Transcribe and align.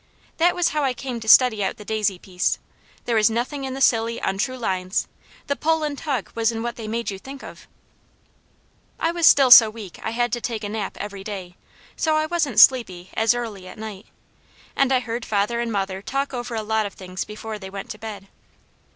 That 0.37 0.55
was 0.55 0.69
how 0.69 0.81
I 0.83 0.95
came 0.95 1.19
to 1.19 1.29
study 1.29 1.63
out 1.63 1.77
the 1.77 1.85
daisy 1.85 2.17
piece. 2.17 2.57
There 3.05 3.15
was 3.17 3.29
nothing 3.29 3.65
in 3.65 3.75
the 3.75 3.81
silly, 3.81 4.17
untrue 4.17 4.57
lines: 4.57 5.07
the 5.45 5.55
pull 5.55 5.83
and 5.83 5.95
tug 5.95 6.31
was 6.33 6.51
in 6.51 6.63
what 6.63 6.75
they 6.75 6.87
made 6.87 7.11
you 7.11 7.19
think 7.19 7.43
of. 7.43 7.67
I 8.99 9.11
was 9.11 9.27
still 9.27 9.51
so 9.51 9.69
weak 9.69 9.99
I 10.01 10.09
had 10.09 10.33
to 10.33 10.41
take 10.41 10.63
a 10.63 10.69
nap 10.69 10.97
every 10.99 11.23
day, 11.23 11.55
so 11.95 12.15
I 12.17 12.25
wasn't 12.25 12.59
sleepy 12.59 13.11
as 13.13 13.35
early 13.35 13.67
at 13.67 13.77
night, 13.77 14.07
and 14.75 14.91
I 14.91 15.01
heard 15.01 15.23
father 15.23 15.59
and 15.59 15.71
mother 15.71 16.01
talk 16.01 16.33
over 16.33 16.55
a 16.55 16.63
lot 16.63 16.87
of 16.87 16.93
things 16.95 17.23
before 17.23 17.59
they 17.59 17.69
went 17.69 17.91
to 17.91 17.99
bed. 17.99 18.27